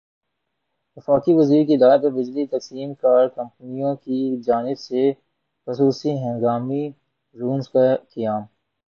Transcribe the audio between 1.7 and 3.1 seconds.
ہدایت پر بجلی تقسیم